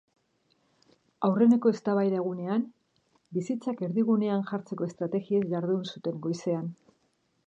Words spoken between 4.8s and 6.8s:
estrategiez jardun zuten goizean.